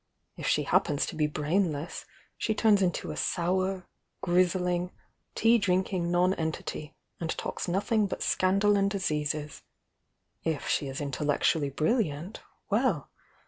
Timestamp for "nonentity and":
6.09-7.29